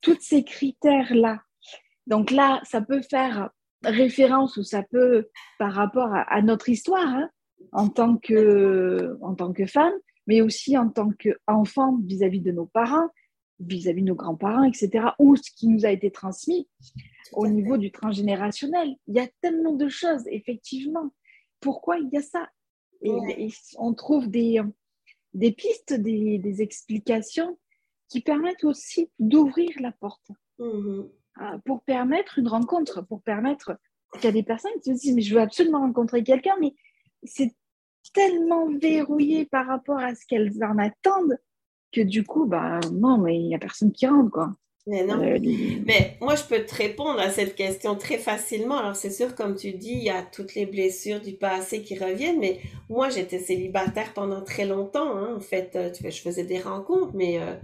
[0.00, 1.40] tous ces critères-là.
[2.06, 3.50] Donc là, ça peut faire
[3.82, 7.30] référence ou ça peut, par rapport à, notre histoire, hein,
[7.72, 9.92] en, tant que, en tant que femme,
[10.26, 13.08] mais aussi en tant qu'enfant vis-à-vis de nos parents,
[13.60, 16.68] vis-à-vis de nos grands-parents, etc., ou ce qui nous a été transmis
[17.32, 18.96] au niveau du transgénérationnel.
[19.06, 21.12] Il y a tellement de choses, effectivement.
[21.60, 22.48] Pourquoi il y a ça?
[23.02, 24.60] Et, on trouve des,
[25.34, 27.58] des pistes, des, des, explications
[28.08, 30.30] qui permettent aussi d'ouvrir la porte.
[30.58, 31.04] Mmh
[31.64, 33.76] pour permettre une rencontre, pour permettre
[34.14, 36.74] qu'il y a des personnes qui se disent mais je veux absolument rencontrer quelqu'un, mais
[37.22, 37.54] c'est
[38.12, 41.38] tellement verrouillé par rapport à ce qu'elles en attendent
[41.92, 44.54] que du coup, bah non, mais il n'y a personne qui rentre, quoi.
[44.86, 45.22] Mais non.
[45.22, 45.38] Euh,
[45.86, 48.78] mais moi, je peux te répondre à cette question très facilement.
[48.78, 51.98] Alors, c'est sûr, comme tu dis, il y a toutes les blessures du passé qui
[51.98, 55.16] reviennent, mais moi, j'étais célibataire pendant très longtemps.
[55.16, 55.34] Hein.
[55.36, 57.54] En fait, euh, je faisais des rencontres, mais euh,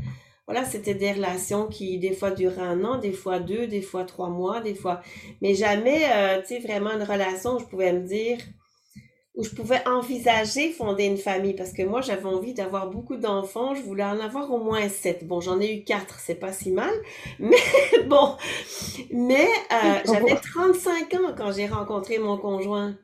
[0.46, 4.04] voilà, c'était des relations qui, des fois, duraient un an, des fois deux, des fois
[4.04, 5.00] trois mois, des fois.
[5.42, 6.02] Mais jamais,
[6.42, 8.38] tu sais, vraiment une relation où je pouvais me dire,
[9.36, 13.74] où je pouvais envisager fonder une famille parce que moi j'avais envie d'avoir beaucoup d'enfants,
[13.74, 15.26] je voulais en avoir au moins sept.
[15.26, 16.92] Bon, j'en ai eu quatre, c'est pas si mal,
[17.38, 17.56] mais
[18.06, 18.36] bon,
[19.12, 22.96] mais euh, j'avais 35 ans quand j'ai rencontré mon conjoint.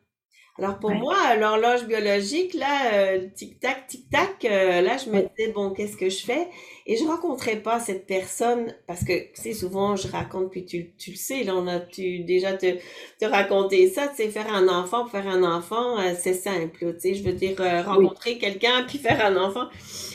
[0.58, 5.70] Alors pour moi, l'horloge biologique, là, euh, tic-tac, tic-tac, euh, là, je me disais, bon,
[5.70, 6.46] qu'est-ce que je fais?
[6.86, 11.12] Et je rencontrais pas cette personne parce que, c'est souvent, je raconte, puis tu, tu
[11.12, 12.74] le sais, là, on a tu, déjà te,
[13.20, 17.00] te raconté ça, tu sais, faire un enfant, faire un enfant, euh, c'est simple, tu
[17.00, 19.66] sais, je veux dire, rencontrer quelqu'un, puis faire un enfant.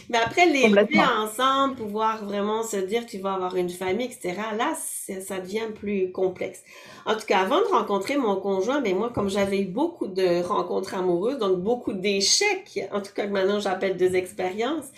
[0.09, 4.35] Mais après, les l'élever ensemble, pouvoir vraiment se dire tu vas avoir une famille, etc.,
[4.57, 6.63] là, ça devient plus complexe.
[7.05, 10.07] En tout cas, avant de rencontrer mon conjoint, mais ben, moi, comme j'avais eu beaucoup
[10.07, 14.91] de rencontres amoureuses, donc beaucoup d'échecs, en tout cas que maintenant j'appelle des expériences,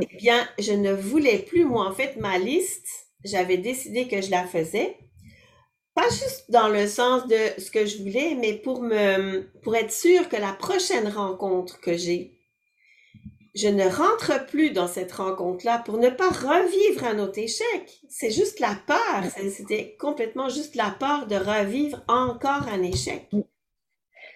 [0.00, 2.86] eh bien, je ne voulais plus, moi, en fait, ma liste,
[3.24, 4.96] j'avais décidé que je la faisais.
[5.94, 9.92] Pas juste dans le sens de ce que je voulais, mais pour me, pour être
[9.92, 12.34] sûr que la prochaine rencontre que j'ai,
[13.54, 18.00] je ne rentre plus dans cette rencontre-là pour ne pas revivre un autre échec.
[18.08, 19.22] C'est juste la peur.
[19.50, 23.30] C'était complètement juste la peur de revivre encore un échec.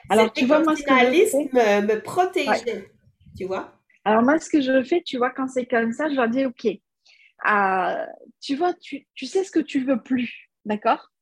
[0.08, 2.88] Alors, tu vois, moi, ce que me, me protégeait.
[3.36, 3.77] Tu vois?
[4.08, 6.46] Alors, moi, ce que je fais, tu vois, quand c'est comme ça, je leur dis,
[6.46, 8.06] OK, euh,
[8.40, 11.12] tu vois, tu, sais ce que tu veux plus, d'accord?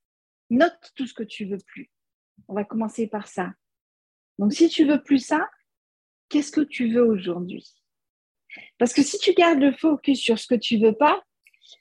[0.50, 1.90] Note tout ce que tu veux plus.
[2.46, 3.52] On va commencer par ça.
[4.38, 5.50] Donc, si tu veux plus ça,
[6.28, 7.66] qu'est-ce que tu veux aujourd'hui?
[8.78, 11.20] Parce que si tu gardes le focus sur ce que tu veux pas,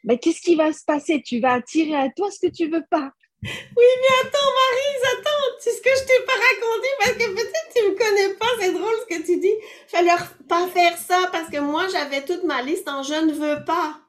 [0.05, 1.21] ben, qu'est-ce qui va se passer?
[1.21, 3.11] Tu vas attirer à toi ce que tu veux pas.
[3.45, 6.87] Oui, mais attends, Marise, attends, c'est ce que je t'ai pas raconté?
[6.99, 9.53] Parce que peut-être tu me connais pas, c'est drôle ce que tu dis.
[9.87, 10.11] Fallait
[10.49, 13.99] pas faire ça parce que moi j'avais toute ma liste en je ne veux pas.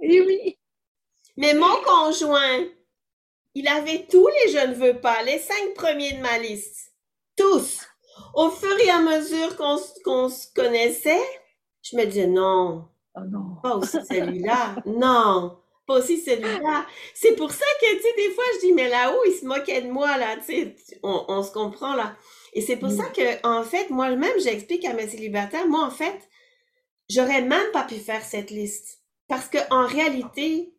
[0.00, 0.58] Oui, oui.
[1.36, 2.64] Mais mon conjoint,
[3.54, 6.92] il avait tous les je ne veux pas, les cinq premiers de ma liste.
[7.36, 7.86] Tous.
[8.34, 11.24] Au fur et à mesure qu'on se connaissait,
[11.82, 13.56] je me disais non, oh non.
[13.62, 15.58] pas aussi celui-là, non,
[15.88, 16.86] pas aussi celui-là.
[17.14, 19.82] C'est pour ça que, tu sais, des fois, je dis, mais là-haut, il se moquait
[19.82, 22.16] de moi, là, tu sais, on, se comprend, là.
[22.52, 23.12] Et c'est pour ça mm.
[23.12, 26.16] que, en fait, moi-même, j'explique à mes célibataires, moi, en fait,
[27.10, 29.00] j'aurais même pas pu faire cette liste.
[29.26, 30.74] Parce que, en réalité,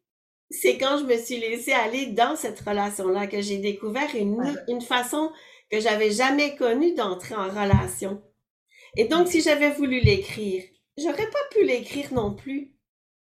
[0.50, 4.82] c'est quand je me suis laissée aller dans cette relation-là que j'ai découvert une, une
[4.82, 5.32] façon
[5.70, 8.22] que j'avais jamais connue d'entrer en relation.
[8.96, 10.64] Et donc, si j'avais voulu l'écrire,
[11.00, 12.74] J'aurais pas pu l'écrire non plus.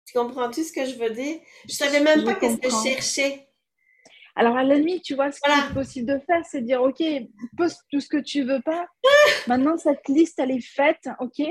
[0.06, 1.40] Tu comprends-tu ce que je veux dire?
[1.68, 3.48] Je savais même pas qu'est-ce que je cherchais.
[4.36, 7.02] Alors, à la limite, tu vois, ce qui est possible de faire, c'est dire, OK,
[7.58, 8.86] poste tout ce que tu veux pas.
[9.48, 11.42] Maintenant, cette liste, elle est faite, OK?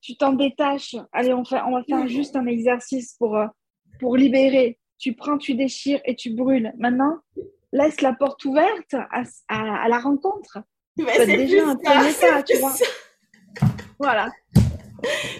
[0.00, 0.96] Tu t'en détaches.
[1.12, 3.46] Allez, on, fait, on va faire juste un exercice pour, euh,
[4.00, 4.78] pour libérer.
[4.98, 6.72] Tu prends, tu déchires et tu brûles.
[6.78, 7.18] Maintenant,
[7.72, 10.58] laisse la porte ouverte à, à, la rencontre.
[10.96, 12.74] c'est déjà un premier pas, tu vois.
[13.98, 14.30] Voilà.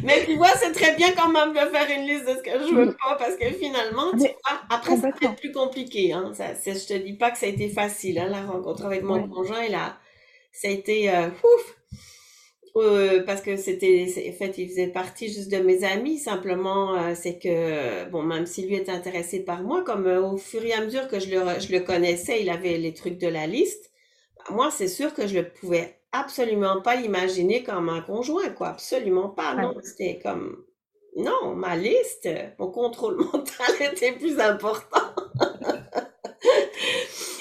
[0.02, 2.50] Mais tu vois, c'est très bien quand même de faire une liste de ce que
[2.50, 6.12] je veux pas parce que finalement, tu vois, après, ça peut être plus compliqué.
[6.12, 6.32] Hein.
[6.34, 9.28] Ça, je te dis pas que ça a été facile, hein, la rencontre avec mon
[9.28, 9.62] conjoint.
[9.62, 9.98] Et là,
[10.52, 11.76] ça a été euh, ouf,
[12.76, 16.18] euh, parce que c'était, en fait, il faisait partie juste de mes amis.
[16.18, 20.64] Simplement, euh, c'est que, bon, même si lui est intéressé par moi, comme au fur
[20.64, 23.46] et à mesure que je le, je le connaissais, il avait les trucs de la
[23.46, 23.90] liste.
[24.50, 28.68] Moi, c'est sûr que je le pouvais absolument pas l'imaginer comme un conjoint, quoi.
[28.68, 29.54] Absolument pas.
[29.54, 30.64] Non, c'était comme.
[31.16, 35.14] Non, ma liste, mon contrôle mental était plus important.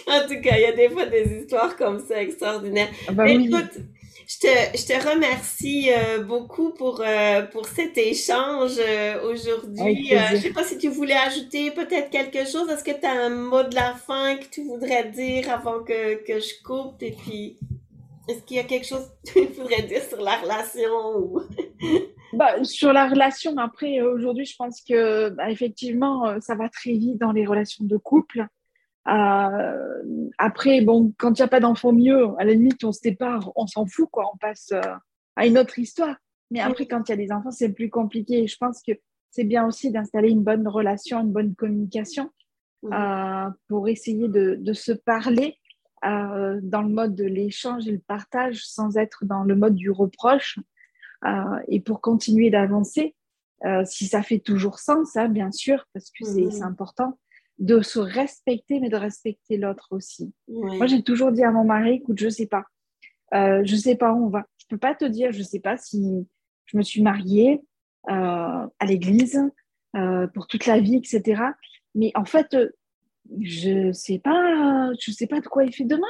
[0.08, 2.90] en tout cas, il y a des fois des histoires comme ça extraordinaires.
[3.08, 3.74] Ah bah écoute,
[4.28, 10.10] je te, je te remercie euh, beaucoup pour, euh, pour cet échange euh, aujourd'hui.
[10.32, 12.70] je sais pas si tu voulais ajouter peut-être quelque chose.
[12.70, 16.26] Est-ce que tu as un mot de la fin que tu voudrais dire avant que,
[16.26, 17.04] que je coupe?
[17.04, 17.58] Et puis.
[18.28, 21.36] Est-ce qu'il y a quelque chose que tu voudrais dire sur la relation
[22.34, 26.94] bah, Sur la relation, après, aujourd'hui, je pense que bah, effectivement, euh, ça va très
[26.94, 28.48] vite dans les relations de couple.
[29.08, 30.02] Euh,
[30.40, 32.30] après, bon, quand il n'y a pas d'enfant, mieux.
[32.40, 34.32] À la limite, on se sépare, on s'en fout, quoi.
[34.34, 34.82] On passe euh,
[35.36, 36.16] à une autre histoire.
[36.50, 38.48] Mais après, quand il y a des enfants, c'est plus compliqué.
[38.48, 38.94] je pense que
[39.30, 42.30] c'est bien aussi d'installer une bonne relation, une bonne communication
[43.68, 45.58] pour essayer de, de se parler
[46.04, 49.92] euh, dans le mode de l'échange et le partage sans être dans le mode du
[49.92, 50.60] reproche
[51.26, 53.16] euh, et pour continuer d'avancer.
[53.86, 56.64] si ça fait toujours sens, hein, bien sûr, parce que c'est Mhm.
[56.64, 57.18] important,
[57.58, 60.32] de se respecter, mais de respecter l'autre aussi.
[60.78, 62.66] Moi, j'ai toujours dit à mon mari, écoute, je sais pas.
[63.34, 64.46] Euh, je sais pas où on va.
[64.58, 66.28] Je peux pas te dire, je sais pas si
[66.66, 67.62] je me suis mariée
[68.10, 68.14] euh,
[68.80, 69.42] à l'église
[69.96, 71.42] euh, pour toute la vie, etc.
[71.96, 72.70] Mais en fait, euh,
[73.42, 76.08] je sais pas, je sais pas de quoi il fait demain.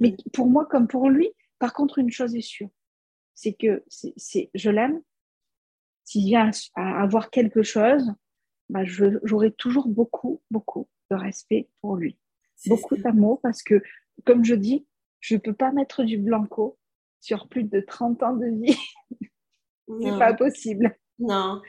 [0.00, 2.70] Mais pour moi, comme pour lui, par contre, une chose est sûre,
[3.34, 5.00] c'est que c'est, je l'aime.
[6.04, 8.12] S'il vient à, avoir quelque chose,
[8.68, 12.18] bah, j'aurai toujours beaucoup, beaucoup de respect pour lui
[12.66, 13.82] beaucoup d'amour parce que,
[14.24, 14.86] comme je dis,
[15.20, 16.78] je ne peux pas mettre du blanco
[17.20, 18.76] sur plus de 30 ans de vie.
[20.00, 20.96] C'est pas possible.
[21.18, 21.60] non.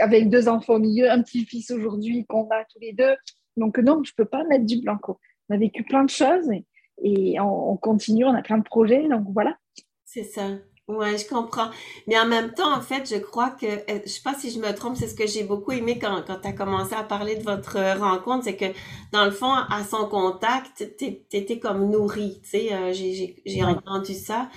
[0.00, 3.14] Avec deux enfants au milieu, un petit-fils aujourd'hui qu'on a tous les deux.
[3.56, 5.18] Donc, non, je ne peux pas mettre du blanco.
[5.48, 6.64] On a vécu plein de choses et,
[7.02, 9.08] et on, on continue, on a plein de projets.
[9.08, 9.56] Donc, voilà.
[10.04, 10.48] C'est ça.
[10.86, 11.70] Ouais, je comprends.
[12.06, 14.58] Mais en même temps, en fait, je crois que, euh, je sais pas si je
[14.58, 17.36] me trompe, c'est ce que j'ai beaucoup aimé quand, quand tu as commencé à parler
[17.36, 18.66] de votre rencontre, c'est que,
[19.10, 24.12] dans le fond, à son contact, t'é- t'étais comme nourri, tu sais, euh, j'ai, entendu
[24.12, 24.50] ça.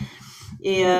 [0.62, 1.00] Et euh,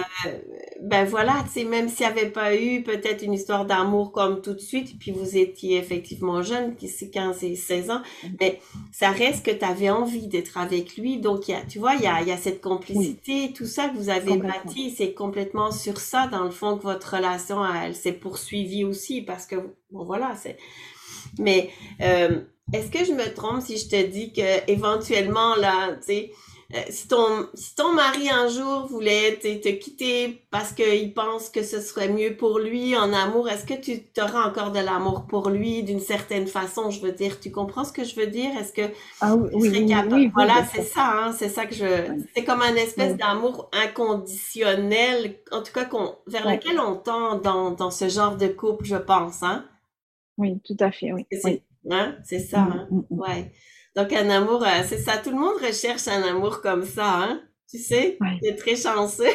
[0.82, 4.42] ben voilà, tu sais, même s'il n'y avait pas eu peut-être une histoire d'amour comme
[4.42, 8.02] tout de suite, puis vous étiez effectivement jeune, qui c'est 15 et 16 ans,
[8.40, 8.60] mais
[8.92, 11.20] ça reste que tu avais envie d'être avec lui.
[11.20, 13.90] Donc, il y a, tu vois, il y a, y a cette complicité, tout ça
[13.90, 14.92] que vous avez bâti.
[14.92, 19.46] C'est complètement sur ça, dans le fond, que votre relation, elle, s'est poursuivie aussi, parce
[19.46, 19.56] que,
[19.92, 20.58] bon, voilà, c'est...
[21.40, 21.70] Mais
[22.02, 22.42] euh,
[22.74, 26.32] est-ce que je me trompe si je te dis que éventuellement, là, tu sais,
[26.74, 31.50] euh, si ton, si ton mari un jour voulait te, te quitter parce qu'il pense
[31.50, 35.28] que ce serait mieux pour lui en amour, est-ce que tu auras encore de l'amour
[35.28, 36.90] pour lui d'une certaine façon?
[36.92, 38.52] Je veux dire, tu comprends ce que je veux dire?
[38.58, 38.82] Est-ce que
[39.20, 40.26] Ah oui, tu serais capable?
[40.36, 41.86] oui, oui, Voilà, c'est ça, hein, c'est ça que je,
[42.36, 47.72] c'est comme un espèce d'amour inconditionnel, en tout cas qu'on, vers lequel on tend dans,
[47.72, 49.66] dans ce genre de couple, je pense, hein?
[50.38, 51.28] Oui, tout à fait, oui.
[51.32, 51.64] C'est, oui.
[51.92, 52.18] hein?
[52.24, 52.92] C'est ça, Mm, hein?
[52.92, 53.22] mm, mm.
[53.22, 53.52] Ouais.
[53.98, 55.18] Donc, un amour, euh, c'est ça.
[55.18, 57.42] Tout le monde recherche un amour comme ça, hein?
[57.68, 58.16] Tu sais?
[58.22, 58.38] Ouais.
[58.42, 59.28] T'es très chanceuse.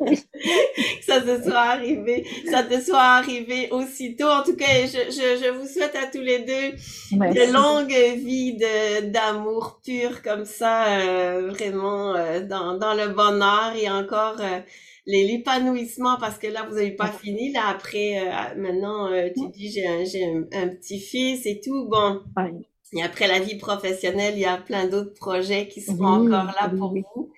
[0.00, 0.14] que
[1.02, 4.26] ça te soit arrivé, ça te soit arrivé aussitôt.
[4.26, 6.72] En tout cas, je, je, je vous souhaite à tous les deux
[7.12, 13.74] de longues vies de, d'amour pur comme ça, euh, vraiment euh, dans, dans le bonheur
[13.76, 14.60] et encore euh,
[15.06, 17.52] l'épanouissement parce que là, vous n'avez pas fini.
[17.52, 21.86] Là, après, maintenant, tu dis j'ai un, j'ai un, un petit-fils et tout.
[21.88, 22.22] Bon.
[22.36, 22.50] Ouais.
[22.92, 26.68] Et après la vie professionnelle, il y a plein d'autres projets qui seront encore là
[26.68, 27.32] pour vous.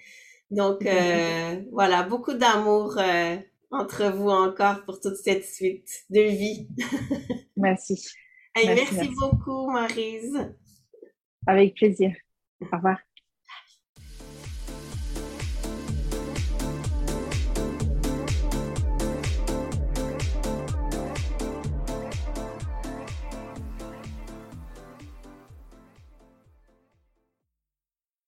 [0.50, 3.36] Donc, euh, voilà, beaucoup d'amour euh,
[3.70, 6.68] entre vous encore pour toute cette suite de vie.
[7.56, 8.04] Merci.
[8.56, 9.10] Merci, merci merci.
[9.18, 10.54] beaucoup, Maryse.
[11.46, 12.14] Avec plaisir.
[12.60, 12.98] Au revoir.